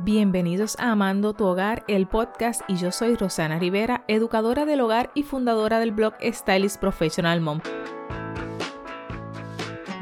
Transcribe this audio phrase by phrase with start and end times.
[0.00, 5.10] Bienvenidos a Amando tu Hogar, el podcast, y yo soy Rosana Rivera, educadora del hogar
[5.12, 7.60] y fundadora del blog Stylist Professional Mom.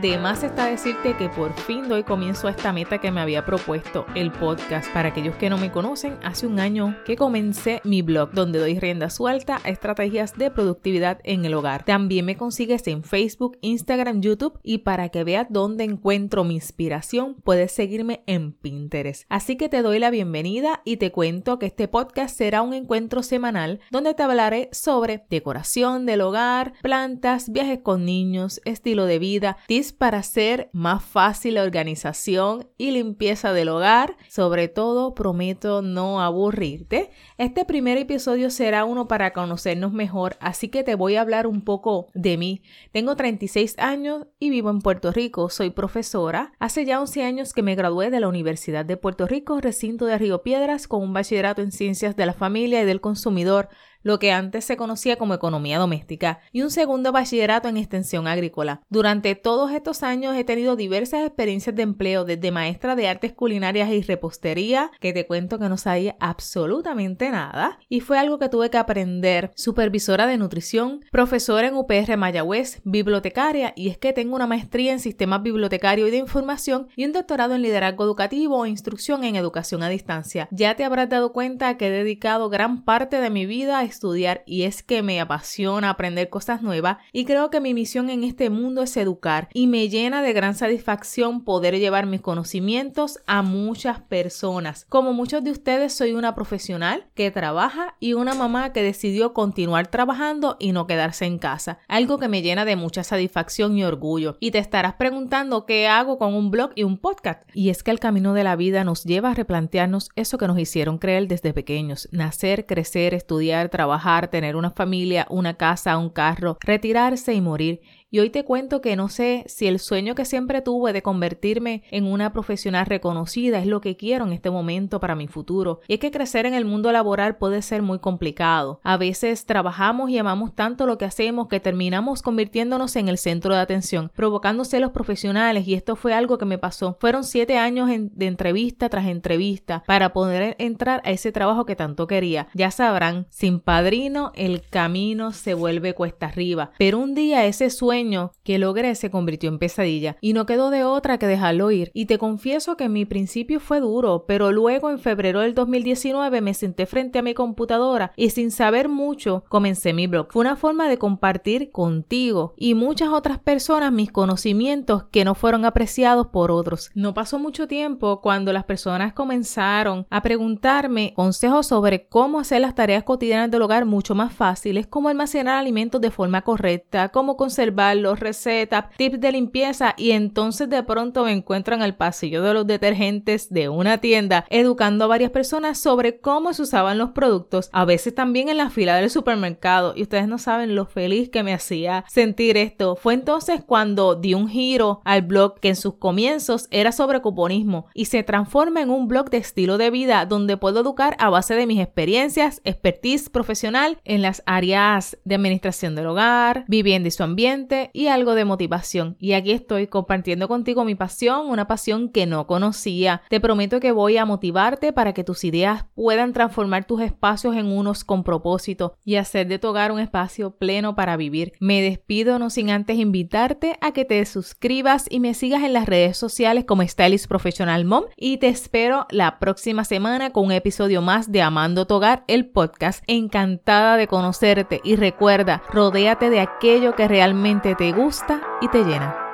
[0.06, 3.44] De más está decirte que por fin doy comienzo a esta meta que me había
[3.44, 4.88] propuesto, el podcast.
[4.92, 8.78] Para aquellos que no me conocen, hace un año que comencé mi blog donde doy
[8.78, 11.84] rienda suelta a estrategias de productividad en el hogar.
[11.84, 17.34] También me consigues en Facebook, Instagram, YouTube y para que veas dónde encuentro mi inspiración,
[17.42, 19.24] puedes seguirme en Pinterest.
[19.28, 23.24] Así que te doy la bienvenida y te cuento que este podcast será un encuentro
[23.24, 29.56] semanal donde te hablaré sobre decoración del hogar, plantas, viajes con niños, estilo de vida,
[29.96, 34.16] para hacer más fácil la organización y limpieza del hogar.
[34.28, 37.10] Sobre todo, prometo no aburrirte.
[37.38, 41.62] Este primer episodio será uno para conocernos mejor, así que te voy a hablar un
[41.62, 42.62] poco de mí.
[42.92, 45.50] Tengo 36 años y vivo en Puerto Rico.
[45.50, 46.52] Soy profesora.
[46.58, 50.18] Hace ya 11 años que me gradué de la Universidad de Puerto Rico, recinto de
[50.18, 53.68] Río Piedras, con un bachillerato en Ciencias de la Familia y del Consumidor
[54.06, 58.80] lo que antes se conocía como economía doméstica, y un segundo bachillerato en extensión agrícola.
[58.88, 63.90] Durante todos estos años he tenido diversas experiencias de empleo, desde maestra de artes culinarias
[63.90, 68.70] y repostería, que te cuento que no sabía absolutamente nada, y fue algo que tuve
[68.70, 74.46] que aprender, supervisora de nutrición, profesora en UPR Mayagüez, bibliotecaria, y es que tengo una
[74.46, 79.24] maestría en sistemas bibliotecario y de información y un doctorado en liderazgo educativo o instrucción
[79.24, 80.46] en educación a distancia.
[80.52, 84.42] Ya te habrás dado cuenta que he dedicado gran parte de mi vida a estudiar
[84.46, 88.50] y es que me apasiona aprender cosas nuevas y creo que mi misión en este
[88.50, 94.00] mundo es educar y me llena de gran satisfacción poder llevar mis conocimientos a muchas
[94.00, 94.84] personas.
[94.88, 99.88] Como muchos de ustedes soy una profesional que trabaja y una mamá que decidió continuar
[99.88, 104.36] trabajando y no quedarse en casa, algo que me llena de mucha satisfacción y orgullo.
[104.40, 107.42] Y te estarás preguntando qué hago con un blog y un podcast.
[107.54, 110.58] Y es que el camino de la vida nos lleva a replantearnos eso que nos
[110.58, 116.10] hicieron creer desde pequeños, nacer, crecer, estudiar, trabajar trabajar, tener una familia, una casa, un
[116.10, 117.80] carro, retirarse y morir.
[118.08, 121.82] Y hoy te cuento que no sé si el sueño que siempre tuve de convertirme
[121.90, 125.80] en una profesional reconocida es lo que quiero en este momento para mi futuro.
[125.88, 128.80] Y es que crecer en el mundo laboral puede ser muy complicado.
[128.84, 133.52] A veces trabajamos y amamos tanto lo que hacemos que terminamos convirtiéndonos en el centro
[133.52, 136.96] de atención, provocándose los profesionales y esto fue algo que me pasó.
[137.00, 142.06] Fueron siete años de entrevista tras entrevista para poder entrar a ese trabajo que tanto
[142.06, 142.46] quería.
[142.54, 146.70] Ya sabrán, sin padrino el camino se vuelve cuesta arriba.
[146.78, 147.95] Pero un día ese sueño
[148.44, 151.90] que logré se convirtió en pesadilla y no quedó de otra que dejarlo ir.
[151.94, 156.54] Y te confieso que mi principio fue duro, pero luego en febrero del 2019 me
[156.54, 160.28] senté frente a mi computadora y sin saber mucho comencé mi blog.
[160.30, 165.64] Fue una forma de compartir contigo y muchas otras personas mis conocimientos que no fueron
[165.64, 166.90] apreciados por otros.
[166.94, 172.74] No pasó mucho tiempo cuando las personas comenzaron a preguntarme consejos sobre cómo hacer las
[172.74, 177.85] tareas cotidianas del hogar mucho más fáciles, cómo almacenar alimentos de forma correcta, cómo conservar
[177.94, 182.54] los recetas, tips de limpieza y entonces de pronto me encuentro en el pasillo de
[182.54, 187.70] los detergentes de una tienda educando a varias personas sobre cómo se usaban los productos,
[187.72, 191.42] a veces también en la fila del supermercado y ustedes no saben lo feliz que
[191.42, 192.96] me hacía sentir esto.
[192.96, 197.86] Fue entonces cuando di un giro al blog que en sus comienzos era sobre cuponismo
[197.94, 201.54] y se transforma en un blog de estilo de vida donde puedo educar a base
[201.54, 207.22] de mis experiencias, expertise profesional en las áreas de administración del hogar, vivienda y su
[207.22, 209.16] ambiente, y algo de motivación.
[209.18, 213.22] Y aquí estoy compartiendo contigo mi pasión, una pasión que no conocía.
[213.28, 217.66] Te prometo que voy a motivarte para que tus ideas puedan transformar tus espacios en
[217.66, 221.52] unos con propósito y hacer de tu hogar un espacio pleno para vivir.
[221.60, 225.86] Me despido no sin antes invitarte a que te suscribas y me sigas en las
[225.86, 231.02] redes sociales como Stylist Professional Mom y te espero la próxima semana con un episodio
[231.02, 233.02] más de Amando tu hogar, el podcast.
[233.06, 239.25] Encantada de conocerte y recuerda, rodéate de aquello que realmente te gusta y te llena.